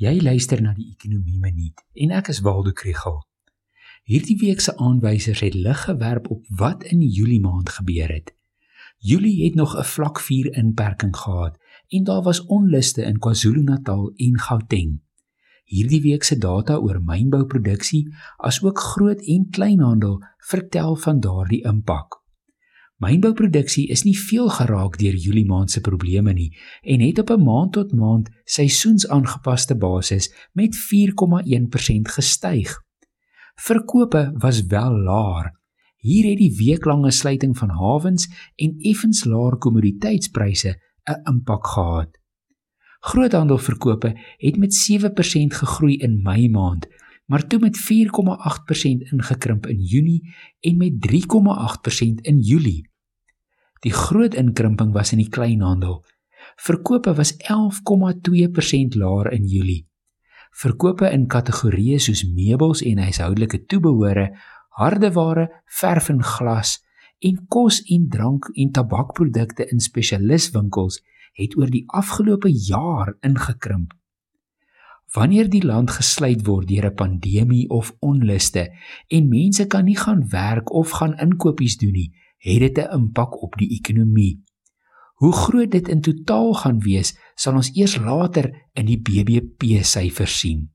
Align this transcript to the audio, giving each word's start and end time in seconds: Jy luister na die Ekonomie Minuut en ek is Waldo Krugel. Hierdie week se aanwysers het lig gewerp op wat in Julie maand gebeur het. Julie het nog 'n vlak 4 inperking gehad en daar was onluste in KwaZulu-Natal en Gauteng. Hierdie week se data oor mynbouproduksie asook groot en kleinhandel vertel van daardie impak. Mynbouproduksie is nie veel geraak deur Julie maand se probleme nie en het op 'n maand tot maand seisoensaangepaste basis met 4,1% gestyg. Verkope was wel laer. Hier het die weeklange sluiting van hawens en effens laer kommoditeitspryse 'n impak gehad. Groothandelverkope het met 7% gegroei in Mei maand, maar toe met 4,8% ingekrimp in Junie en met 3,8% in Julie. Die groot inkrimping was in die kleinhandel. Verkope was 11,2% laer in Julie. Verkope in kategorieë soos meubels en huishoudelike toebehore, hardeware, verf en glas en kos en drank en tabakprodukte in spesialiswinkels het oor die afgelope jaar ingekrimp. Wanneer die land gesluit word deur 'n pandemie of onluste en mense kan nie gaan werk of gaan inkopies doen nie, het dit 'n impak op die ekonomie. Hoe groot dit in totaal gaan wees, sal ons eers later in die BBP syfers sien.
Jy 0.00 0.22
luister 0.24 0.62
na 0.64 0.70
die 0.72 0.86
Ekonomie 0.94 1.36
Minuut 1.36 1.82
en 2.00 2.12
ek 2.16 2.30
is 2.32 2.38
Waldo 2.40 2.70
Krugel. 2.72 3.18
Hierdie 4.08 4.38
week 4.40 4.62
se 4.64 4.72
aanwysers 4.80 5.42
het 5.44 5.58
lig 5.66 5.82
gewerp 5.84 6.30
op 6.32 6.46
wat 6.56 6.86
in 6.88 7.02
Julie 7.04 7.42
maand 7.44 7.68
gebeur 7.74 8.08
het. 8.08 8.32
Julie 8.96 9.44
het 9.44 9.58
nog 9.60 9.74
'n 9.76 9.84
vlak 9.84 10.20
4 10.20 10.56
inperking 10.56 11.12
gehad 11.16 11.58
en 11.88 12.04
daar 12.04 12.22
was 12.22 12.40
onluste 12.46 13.02
in 13.02 13.18
KwaZulu-Natal 13.18 14.12
en 14.16 14.38
Gauteng. 14.40 15.00
Hierdie 15.64 16.00
week 16.00 16.24
se 16.24 16.38
data 16.38 16.78
oor 16.78 17.02
mynbouproduksie 17.04 18.08
asook 18.36 18.78
groot 18.78 19.20
en 19.20 19.50
kleinhandel 19.50 20.24
vertel 20.38 20.96
van 20.96 21.20
daardie 21.20 21.62
impak. 21.62 22.19
Mynbouproduksie 23.00 23.86
is 23.88 24.02
nie 24.04 24.18
veel 24.18 24.50
geraak 24.52 24.98
deur 25.00 25.14
Julie 25.16 25.46
maand 25.48 25.72
se 25.72 25.80
probleme 25.80 26.34
nie 26.36 26.50
en 26.84 27.00
het 27.00 27.18
op 27.22 27.30
'n 27.30 27.42
maand 27.42 27.72
tot 27.72 27.92
maand 27.92 28.28
seisoensaangepaste 28.44 29.76
basis 29.76 30.28
met 30.52 30.76
4,1% 30.76 32.08
gestyg. 32.08 32.76
Verkope 33.54 34.32
was 34.34 34.66
wel 34.66 34.92
laer. 34.92 35.52
Hier 35.96 36.28
het 36.28 36.38
die 36.38 36.56
weeklange 36.56 37.10
sluiting 37.10 37.58
van 37.58 37.70
hawens 37.70 38.28
en 38.56 38.76
effens 38.78 39.24
laer 39.24 39.56
kommoditeitspryse 39.56 40.76
'n 41.04 41.20
impak 41.30 41.66
gehad. 41.66 42.18
Groothandelverkope 43.00 44.18
het 44.36 44.56
met 44.56 44.74
7% 44.74 45.54
gegroei 45.54 45.96
in 45.96 46.22
Mei 46.22 46.50
maand, 46.50 46.86
maar 47.26 47.46
toe 47.46 47.58
met 47.58 47.78
4,8% 47.78 49.12
ingekrimp 49.12 49.66
in 49.66 49.80
Junie 49.80 50.34
en 50.60 50.76
met 50.76 51.00
3,8% 51.00 52.20
in 52.20 52.38
Julie. 52.38 52.89
Die 53.80 53.92
groot 53.92 54.34
inkrimping 54.34 54.92
was 54.92 55.12
in 55.12 55.22
die 55.22 55.30
kleinhandel. 55.32 56.02
Verkope 56.60 57.14
was 57.16 57.32
11,2% 57.48 58.96
laer 59.00 59.32
in 59.32 59.46
Julie. 59.48 59.86
Verkope 60.52 61.08
in 61.14 61.28
kategorieë 61.30 62.00
soos 62.02 62.24
meubels 62.28 62.82
en 62.84 62.98
huishoudelike 63.00 63.64
toebehore, 63.70 64.26
hardeware, 64.80 65.46
verf 65.80 66.10
en 66.12 66.20
glas 66.24 66.80
en 67.20 67.38
kos 67.48 67.80
en 67.92 68.08
drank 68.08 68.50
en 68.56 68.72
tabakprodukte 68.72 69.66
in 69.72 69.80
spesialiswinkels 69.80 71.00
het 71.38 71.56
oor 71.56 71.70
die 71.72 71.84
afgelope 71.86 72.50
jaar 72.52 73.14
ingekrimp. 73.24 73.94
Wanneer 75.14 75.48
die 75.50 75.64
land 75.66 75.90
gesluit 75.90 76.44
word 76.46 76.68
deur 76.68 76.86
'n 76.90 76.94
pandemie 76.94 77.68
of 77.68 77.94
onluste 78.00 78.70
en 79.08 79.28
mense 79.28 79.66
kan 79.66 79.84
nie 79.84 79.96
gaan 79.96 80.28
werk 80.28 80.72
of 80.72 80.90
gaan 80.90 81.18
inkopies 81.18 81.76
doen 81.76 81.92
nie, 81.92 82.12
het 82.40 82.60
dit 82.60 82.78
'n 82.78 82.92
impak 82.96 83.42
op 83.42 83.56
die 83.58 83.68
ekonomie. 83.78 84.42
Hoe 85.20 85.32
groot 85.32 85.70
dit 85.70 85.88
in 85.88 86.00
totaal 86.00 86.54
gaan 86.54 86.78
wees, 86.80 87.18
sal 87.34 87.54
ons 87.54 87.70
eers 87.76 87.96
later 87.96 88.68
in 88.72 88.86
die 88.86 89.00
BBP 89.00 89.84
syfers 89.84 90.38
sien. 90.38 90.70